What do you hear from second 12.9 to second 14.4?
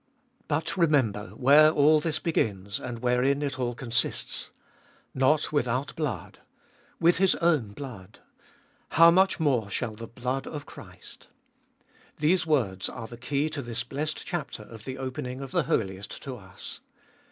the key to this blessed